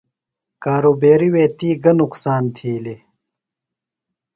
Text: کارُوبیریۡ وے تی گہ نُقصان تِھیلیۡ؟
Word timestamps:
کارُوبیریۡ 0.63 1.31
وے 1.33 1.45
تی 1.57 1.69
گہ 1.83 1.93
نُقصان 1.99 2.43
تِھیلیۡ؟ 2.55 3.01